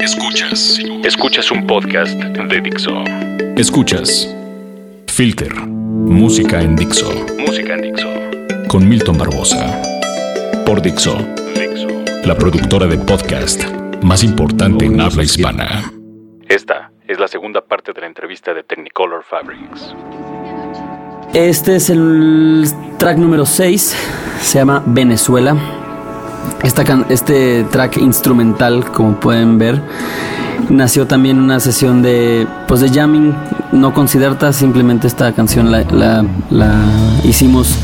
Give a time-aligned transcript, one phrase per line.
[0.00, 0.78] Escuchas.
[1.04, 3.02] Escuchas un podcast de Dixo.
[3.56, 4.32] Escuchas
[5.08, 5.52] Filter.
[5.66, 7.10] Música en Dixo.
[7.38, 8.08] Música en Dixo.
[8.68, 9.82] Con Milton Barbosa.
[10.64, 11.18] Por Dixo.
[11.54, 11.88] Dixo.
[12.24, 13.64] La productora de podcast
[14.02, 15.92] más importante en habla hispana.
[16.48, 19.94] Esta es la segunda parte de la entrevista de Technicolor Fabrics.
[21.34, 22.64] Este es el
[22.98, 23.96] track número 6,
[24.42, 25.56] se llama Venezuela.
[26.62, 29.80] Esta este track instrumental, como pueden ver,
[30.70, 33.34] nació también una sesión de, pues de jamming,
[33.72, 36.24] no con Siddhartha, simplemente esta canción la,
[37.24, 37.76] hicimos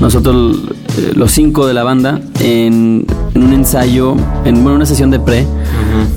[0.00, 0.58] nosotros
[0.98, 5.46] eh, los cinco de la banda en, un ensayo, en una sesión de pre,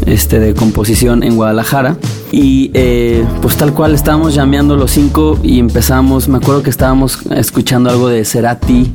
[0.05, 1.98] este, de composición en Guadalajara.
[2.31, 7.20] Y eh, pues tal cual estábamos llameando los cinco y empezamos, me acuerdo que estábamos
[7.31, 8.91] escuchando algo de Cerati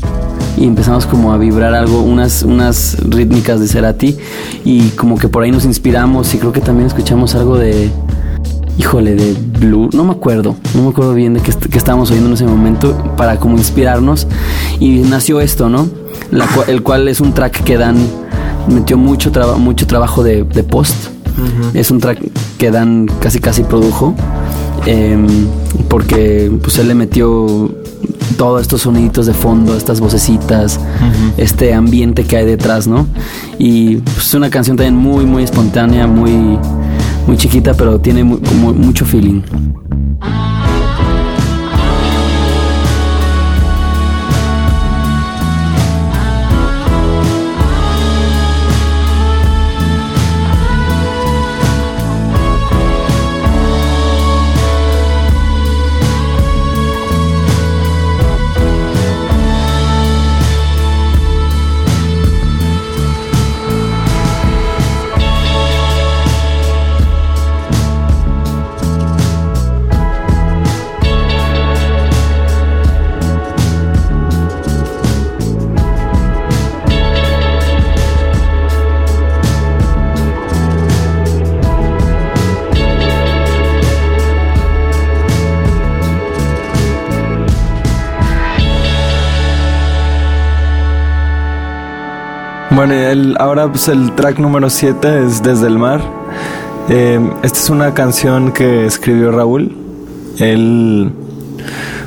[0.57, 4.17] y empezamos como a vibrar algo, unas, unas rítmicas de Cerati
[4.65, 7.91] y como que por ahí nos inspiramos y creo que también escuchamos algo de,
[8.79, 12.35] híjole, de Blue, no me acuerdo, no me acuerdo bien de qué, estábamos oyendo en
[12.35, 14.27] ese momento para como inspirarnos
[14.81, 15.89] y nació esto, ¿no?
[16.67, 17.97] el cual es un track que Dan
[18.69, 20.95] metió mucho, mucho trabajo de, post.
[21.73, 22.21] Es un track
[22.59, 24.15] que Dan casi casi produjo.
[24.87, 25.27] Em,
[25.89, 27.71] porque pues él le metió
[28.39, 30.81] todos estos soniditos de fondo, estas vocecitas,
[31.37, 33.07] este ambiente que hay detrás, ¿no?
[33.59, 36.57] Y pues, es una canción también muy, muy espontánea, muy,
[37.27, 39.43] muy chiquita, pero tiene mucho feeling.
[92.89, 96.01] Bueno, el, ahora pues el track número 7 es Desde el Mar.
[96.89, 99.77] Eh, esta es una canción que escribió Raúl.
[100.39, 101.13] Él,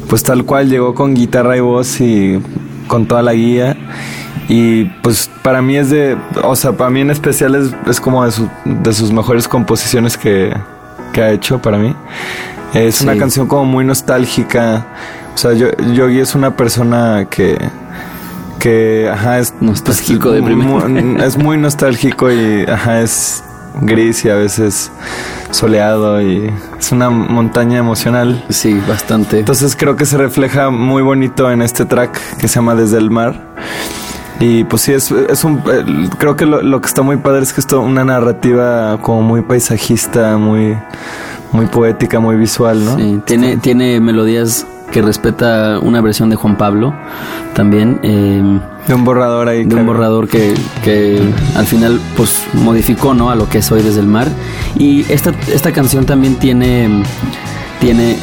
[0.10, 2.42] pues tal cual, llegó con guitarra y voz y
[2.88, 3.78] con toda la guía.
[4.50, 8.26] Y pues para mí es de, o sea, para mí en especial es, es como
[8.26, 8.32] de,
[8.66, 10.52] de, sus mejores composiciones que,
[11.14, 11.96] que, ha hecho para mí.
[12.74, 14.88] Es una canción como muy nostálgica.
[15.36, 17.56] O sea, yo, Yogi es una persona que
[18.62, 23.44] que ajá, es nostálgico de muy, es muy nostálgico y ajá, es
[23.82, 24.92] gris y a veces
[25.50, 28.46] soleado y es una montaña emocional.
[28.50, 29.40] Sí, bastante.
[29.40, 33.10] Entonces creo que se refleja muy bonito en este track que se llama Desde el
[33.10, 33.42] Mar.
[34.40, 35.62] Y pues sí, es, es un...
[36.18, 39.42] Creo que lo, lo que está muy padre es que es una narrativa como muy
[39.42, 40.76] paisajista, muy,
[41.52, 42.98] muy poética, muy visual, ¿no?
[42.98, 46.94] Sí, tiene, tiene melodías que respeta una versión de Juan Pablo
[47.54, 48.00] también.
[48.04, 49.64] Eh, de un borrador ahí.
[49.64, 50.54] De un borrador que,
[50.84, 51.22] que,
[51.56, 53.30] al final pues modificó ¿no?
[53.30, 54.28] a lo que es hoy desde el mar.
[54.78, 57.04] Y esta, esta canción también tiene,
[57.80, 58.18] tiene,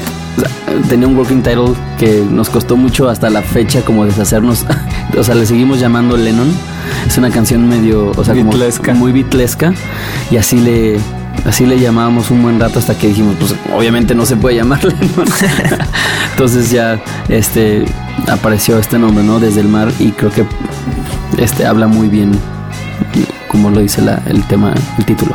[0.89, 4.67] tenía un working title que nos costó mucho hasta la fecha como deshacernos.
[5.19, 6.53] o sea, le seguimos llamando Lennon.
[7.07, 8.53] Es una canción medio, o sea, como
[8.95, 9.73] muy bitlesca.
[10.31, 10.99] Y así le,
[11.45, 14.95] Así le llamábamos un buen rato hasta que dijimos, pues obviamente no se puede llamarle.
[16.33, 17.85] Entonces ya este
[18.29, 19.41] apareció este nombre, ¿no?
[19.41, 20.45] Desde el mar y creo que
[21.39, 22.33] este habla muy bien
[23.49, 25.35] como lo dice la, el tema, el título.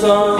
[0.00, 0.39] sun.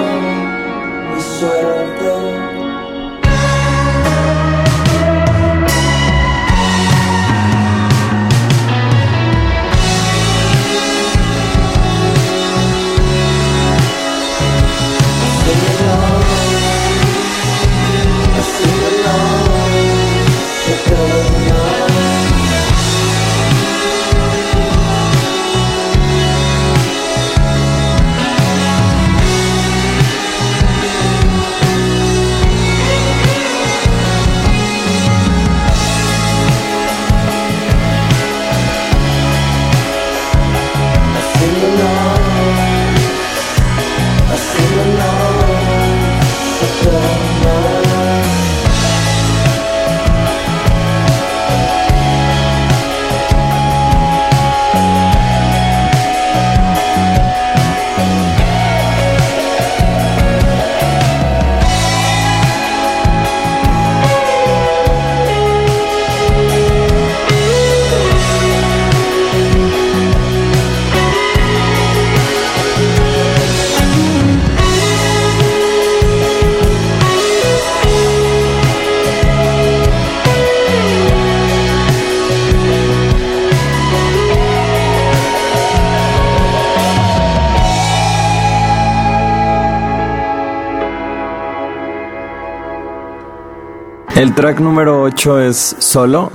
[94.20, 96.30] El track número 8 es Solo.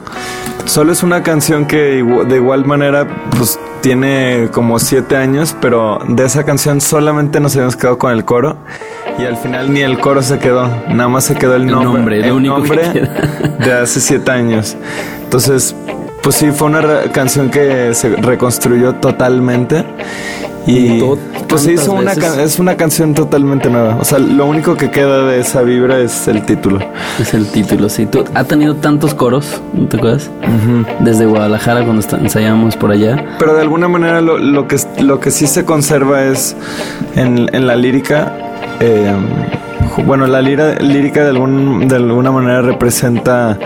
[0.66, 6.26] Solo es una canción que de igual manera pues tiene como 7 años, pero de
[6.26, 8.58] esa canción solamente nos habíamos quedado con el coro
[9.20, 12.42] y al final ni el coro se quedó, nada más se quedó el, nombre, el
[12.42, 13.08] nombre
[13.60, 14.76] de hace 7 años.
[15.24, 15.76] Entonces,
[16.26, 19.86] pues sí, fue una canción que se reconstruyó totalmente
[20.66, 21.00] y
[21.48, 23.98] pues se hizo una es una canción totalmente nueva.
[23.98, 26.80] O sea, lo único que queda de esa vibra es el título.
[27.20, 28.08] Es el título, sí.
[28.08, 30.32] ¿Tú, ha tenido tantos coros, ¿no te acuerdas?
[31.02, 33.24] Desde Guadalajara cuando ensayábamos por allá.
[33.38, 36.56] Pero de alguna manera lo, que, lo que sí se conserva es
[37.16, 38.36] en, la lírica.
[38.80, 39.14] Eh,
[40.04, 43.58] bueno, la lírica de, algún, de alguna manera representa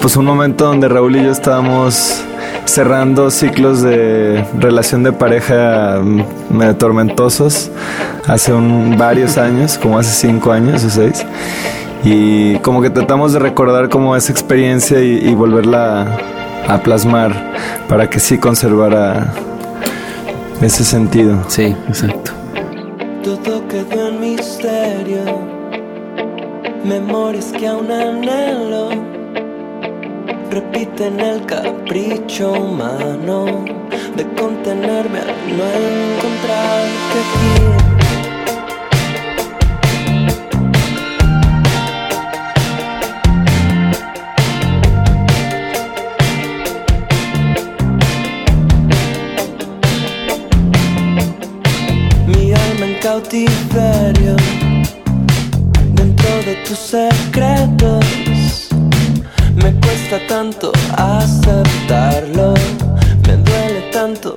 [0.00, 2.24] pues un momento donde Raúl y yo estábamos
[2.64, 7.70] cerrando ciclos de relación de pareja mm, tormentosos
[8.26, 11.26] hace un, varios años, como hace cinco años o seis.
[12.02, 16.16] Y como que tratamos de recordar como esa experiencia y, volverla
[16.66, 17.52] a, plasmar
[17.88, 19.34] para que sí conservara
[20.62, 21.44] ese sentido.
[21.48, 22.32] Sí, exacto.
[23.22, 25.20] Todo quedó en misterio,
[26.84, 28.90] memorias que aún anhelo
[30.50, 33.64] repiten el capricho humano
[34.16, 37.90] de contenerme al no encontrarte aquí.
[52.26, 54.39] Mi alma en cautiverio
[56.70, 58.68] tus secretos.
[59.56, 62.54] Me cuesta tanto aceptarlo,
[63.26, 64.36] me duele tanto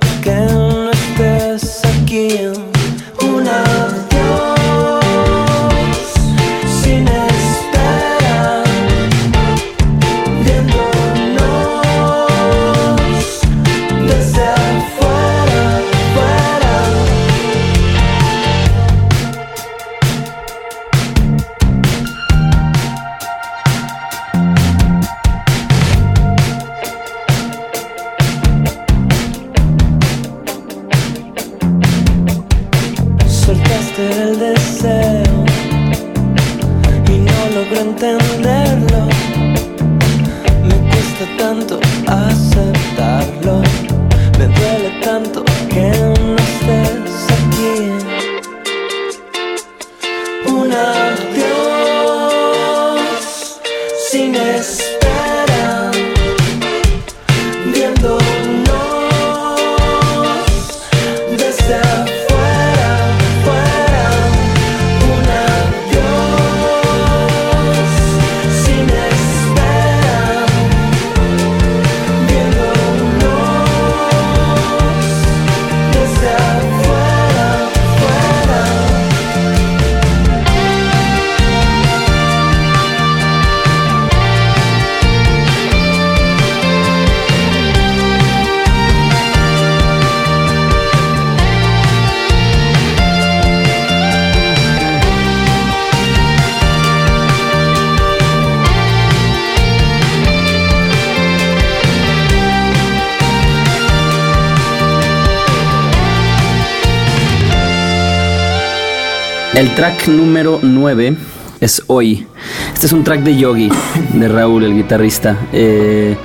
[109.54, 111.16] El track número 9
[111.60, 112.26] es Hoy.
[112.72, 113.70] Este es un track de Yogi,
[114.12, 115.38] de Raúl, el guitarrista.
[115.52, 116.16] Eh,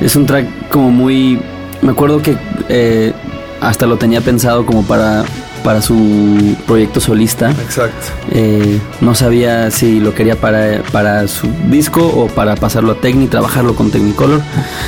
[0.00, 1.40] es un track como muy...
[1.82, 2.36] Me acuerdo que
[2.68, 3.12] eh,
[3.60, 5.24] hasta lo tenía pensado como para,
[5.64, 7.50] para su proyecto solista.
[7.50, 8.06] Exacto.
[8.30, 13.26] Eh, no sabía si lo quería para, para su disco o para pasarlo a Techni,
[13.26, 14.42] trabajarlo con Technicolor.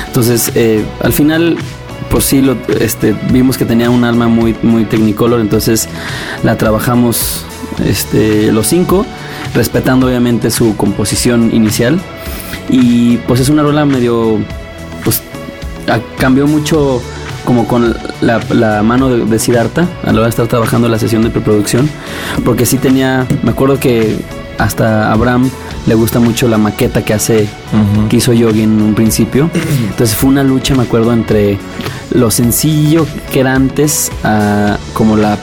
[0.07, 0.53] Entonces,
[1.01, 1.59] al final
[2.11, 5.89] pues sí lo, este, vimos que tenía un alma muy, muy Technicolor, entonces
[6.45, 7.47] la trabajamos
[7.85, 9.07] este, los cinco,
[9.55, 12.01] respetando obviamente su composición inicial.
[12.69, 14.39] Y pues es una rola medio,
[15.05, 15.23] pues
[16.19, 17.03] cambió mucho
[17.45, 21.23] como con la, mano de, de Siddhartha a la hora de estar trabajando la sesión
[21.23, 21.91] de preproducción,
[22.45, 24.17] porque sí tenía, me acuerdo que
[24.59, 25.51] hasta Abraham
[25.87, 27.49] le gusta mucho la maqueta que hace,
[28.09, 29.51] que hizo Yogi en un principio.
[29.91, 31.59] Entonces fue una lucha, me acuerdo, entre
[32.13, 35.39] lo sencillo que era antes a como la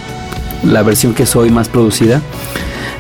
[0.64, 2.22] la versión que soy más producida.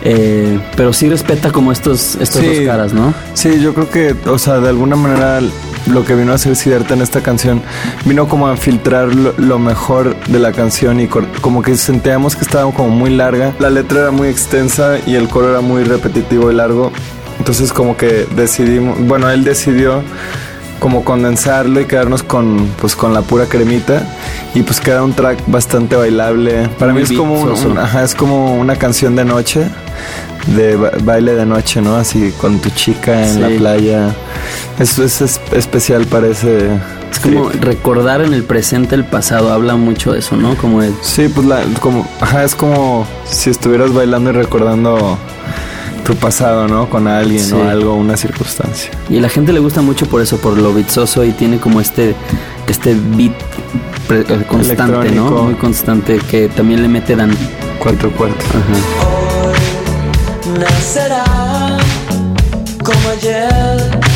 [0.01, 3.13] Eh, pero sí respeta como estos, estas dos caras, ¿no?
[3.33, 5.41] Sí, yo creo que, o sea, de alguna manera
[5.87, 7.61] lo que vino a hacer Siddhartha en esta canción
[8.05, 12.71] vino como a filtrar lo, mejor de la canción y como que sentíamos que estaba
[12.71, 13.53] como muy larga.
[13.59, 16.91] La letra era muy extensa y el coro era muy repetitivo y largo.
[17.39, 20.03] Entonces como que decidimos, bueno, él decidió
[20.79, 24.03] como condensarlo y quedarnos con pues con la pura cremita
[24.55, 26.67] y pues queda un track bastante bailable.
[26.79, 27.53] Para mí es como
[28.03, 29.67] es como una canción de noche,
[30.47, 31.95] de baile de noche, ¿no?
[31.95, 34.15] Así con tu chica en la playa.
[34.79, 35.21] Eso es,
[35.51, 36.69] especial para ese
[37.11, 40.55] es como recordar en el presente el pasado, habla mucho de eso, ¿no?
[40.55, 45.17] Como Sí, pues la, como, ajá, es como si estuvieras bailando y recordando
[45.99, 46.89] tu pasado, ¿no?
[46.89, 48.91] Con alguien o algo, una circunstancia.
[49.09, 51.81] Y a la gente le gusta mucho por eso, por lo bitzoso y tiene como
[51.81, 52.15] este,
[52.67, 53.33] este beat
[54.09, 55.29] eh, constante, ¿no?
[55.43, 57.31] Muy constante que también le mete dan
[57.79, 58.45] cuatro cuartos.
[59.05, 61.77] Hoy nacerá
[62.83, 64.08] como ayer.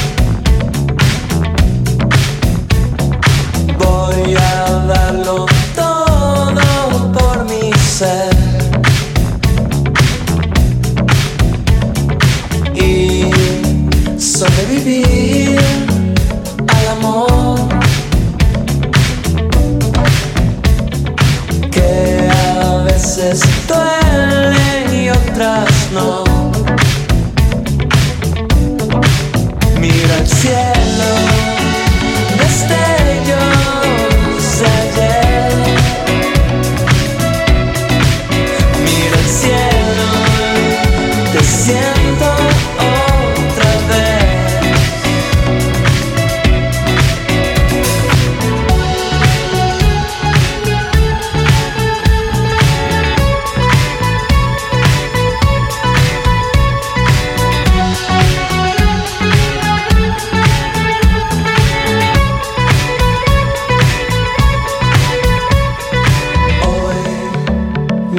[23.23, 23.52] A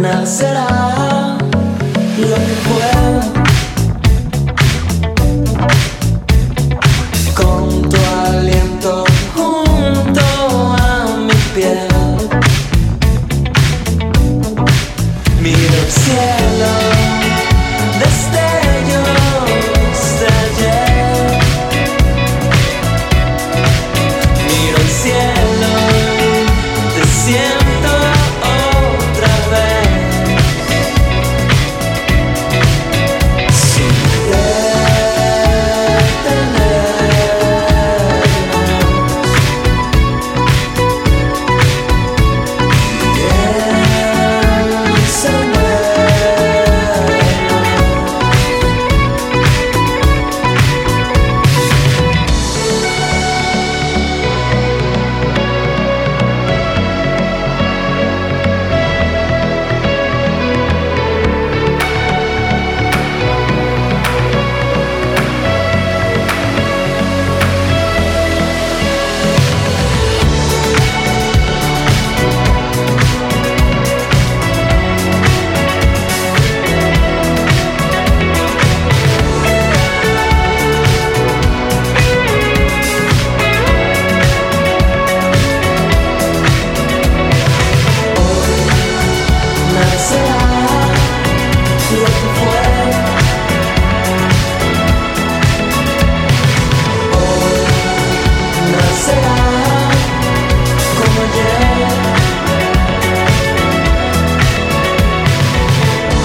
[0.01, 1.39] nacerá
[2.19, 2.54] lo que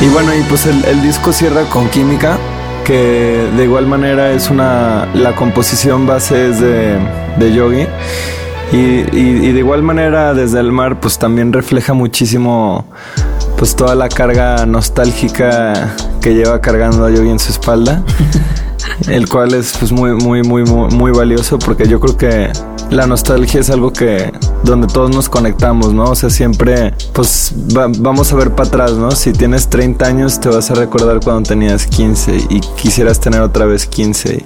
[0.02, 2.38] Y bueno, y pues el, disco cierra con Química,
[2.86, 5.08] que de igual manera es una.
[5.14, 6.98] La composición base es de,
[7.38, 7.86] de Yogi.
[8.72, 12.86] Y, y- y de igual manera, desde el mar, pues también refleja muchísimo
[13.58, 18.02] pues toda la carga nostálgica que lleva cargando a Yogi en su espalda.
[19.08, 22.52] el cual es pues muy, muy, muy, muy, muy valioso porque yo creo que
[22.90, 24.32] la nostalgia es algo que
[24.64, 26.06] donde todos nos conectamos, ¿no?
[26.06, 29.12] O sea, siempre pues va- vamos a ver para atrás, ¿no?
[29.12, 33.66] Si tienes 30 años te vas a recordar cuando tenías 15 y quisieras tener otra
[33.66, 34.46] vez 15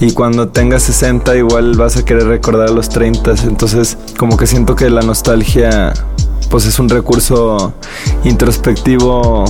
[0.00, 4.74] y cuando tengas 60 igual vas a querer recordar los 30, entonces como que siento
[4.76, 5.92] que la nostalgia
[6.50, 7.72] pues es un recurso
[8.24, 9.44] introspectivo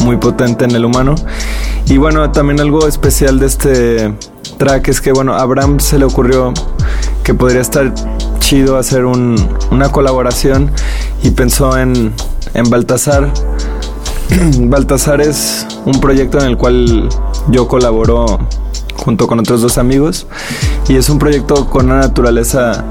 [0.00, 1.14] muy potente en el humano.
[1.86, 4.14] Y bueno, también algo especial de este
[4.58, 6.52] track es que, bueno, a Abraham se le ocurrió
[7.22, 7.92] que podría estar
[8.38, 9.36] chido hacer un-
[9.70, 10.70] una colaboración
[11.22, 12.12] y pensó en,
[12.54, 13.30] en Baltasar.
[14.58, 17.08] Baltasar es un proyecto en el cual
[17.48, 18.38] yo colaboro
[18.96, 20.26] junto con otros dos amigos
[20.88, 22.84] y es un proyecto con una naturaleza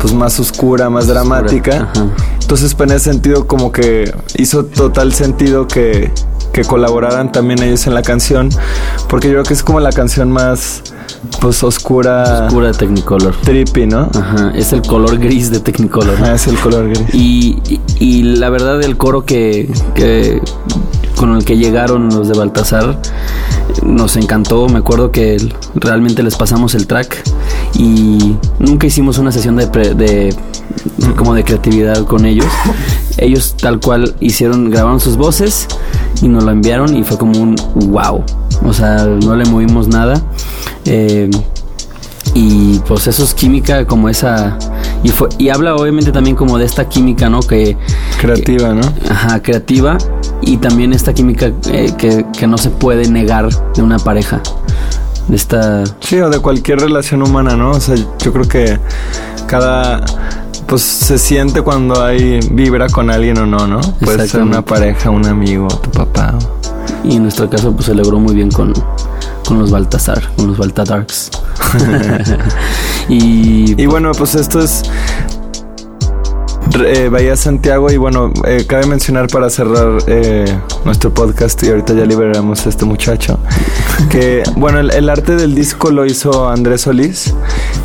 [0.00, 1.90] pues más oscura, más dramática.
[2.40, 6.10] Entonces, pues, en ese sentido, como que hizo total sentido que,
[6.62, 8.48] que colaboraran también ellos en la canción,
[9.08, 10.82] porque yo creo que es como la canción más,
[11.40, 13.32] pues, oscura, Oscura de Technicolor.
[13.42, 14.10] trippy, ¿no?
[14.12, 16.16] Ajá, es el color gris de Technicolor.
[16.20, 17.02] Ah, es el color gris.
[17.14, 20.42] Y, y- y la verdad el coro que, que-
[21.16, 23.00] con el que llegaron los de Baltasar
[23.84, 24.68] nos encantó.
[24.68, 25.36] Me acuerdo que
[25.76, 27.22] realmente les pasamos el track
[27.74, 30.34] y nunca hicimos una sesión de, pre- de
[31.16, 32.46] como de creatividad con ellos.
[33.18, 35.66] Ellos tal cual hicieron, grabaron sus voces
[36.22, 38.24] y nos lo enviaron y fue como un wow.
[38.64, 40.22] O sea, no le movimos nada.
[40.84, 41.30] Eh,
[42.34, 44.58] y pues eso es química como esa
[45.02, 47.76] y fue y habla obviamente también como de esta química no que
[48.20, 48.82] Creativa, ¿no?
[49.10, 49.96] ajá creativa
[50.42, 54.42] y también esta química eh, que, que no se puede negar de una pareja
[55.28, 57.72] de esta Sí, o de cualquier relación humana, ¿no?
[57.72, 58.78] O sea, yo creo que
[59.46, 60.04] cada
[60.68, 63.80] pues se siente cuando hay vibra con alguien o no, ¿no?
[64.00, 66.38] Puede ser una pareja, un amigo, tu papá.
[67.02, 68.72] y en nuestro caso pues se logró muy bien con
[69.46, 71.30] con los Baltasar con los Baltadarks
[73.08, 74.82] y Y bueno, pues esto es
[76.84, 80.44] eh, Bahía Santiago y bueno, eh, cabe mencionar para cerrar eh,
[80.84, 83.38] nuestro podcast y ahorita ya liberamos a este muchacho,
[84.10, 87.34] que bueno, el, el arte del disco lo hizo Andrés Solís,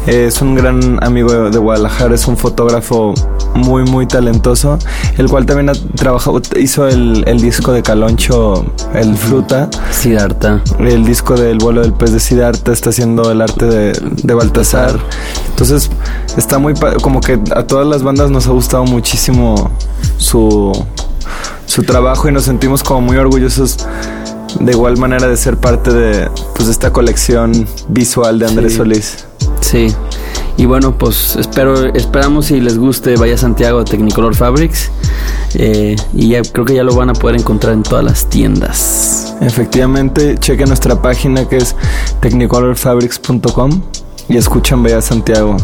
[0.07, 3.13] es un gran amigo de, de Guadalajara, es un fotógrafo
[3.55, 4.79] muy muy talentoso,
[5.17, 10.61] el cual también ha trabajado, hizo el, el disco de Caloncho, el Fruta, Siddhartha.
[10.79, 14.99] El disco del vuelo del pez de Siddhartha está haciendo el arte de, de Baltasar.
[15.49, 15.89] Entonces
[16.35, 19.71] está muy como que a todas las bandas nos ha gustado muchísimo
[20.17, 20.71] su,
[21.65, 23.77] su trabajo y nos sentimos como muy orgullosos
[24.59, 28.77] de igual manera de ser parte de, pues, de esta colección visual de Andrés Sí.
[28.77, 29.25] Solís.
[29.61, 29.95] Sí.
[30.55, 34.91] Y bueno, pues espero, esperamos si les guste Vaya Santiago de Technicolor Fabrics.
[35.55, 39.35] Eh, y ya creo que ya lo van a poder encontrar en todas las tiendas.
[39.41, 41.75] Efectivamente, chequen nuestra página que es
[42.21, 43.81] technicolorfabrics.com
[44.29, 45.57] y escuchen Bella Santiago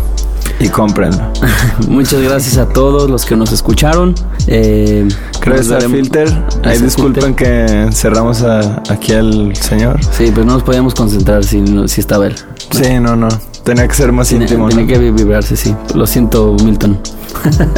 [0.60, 1.32] y cómprenlo.
[1.88, 4.14] Muchas gracias a todos los que nos escucharon.
[4.48, 5.08] Eh,
[5.42, 6.28] Gracias a Filter.
[6.64, 10.00] Ahí disculpen que cerramos a- aquí al señor.
[10.18, 12.36] Sí, pues no nos podíamos concentrar si, si estaba él.
[12.72, 13.30] Sí, no, no.
[13.64, 14.68] Tenía que ser más Tiene, íntimo.
[14.70, 14.88] tiene ¿no?
[14.88, 15.76] que vibrarse, sí.
[15.96, 17.00] Lo siento, Milton.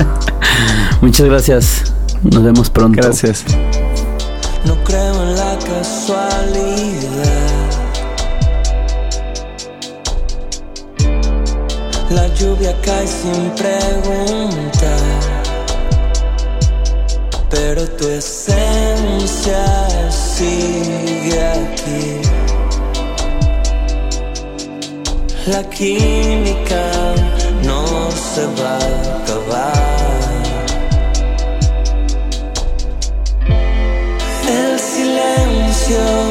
[1.01, 1.93] Muchas gracias.
[2.23, 3.01] Nos vemos pronto.
[3.01, 3.43] Gracias.
[4.65, 7.10] No creo en la casualidad.
[12.13, 14.99] La lluvia cae sin preguntar.
[17.49, 19.63] Pero tu esencia
[20.09, 22.21] sigue aquí.
[25.47, 26.91] La química
[27.63, 30.01] no se va a acabar.
[34.47, 36.30] El silencio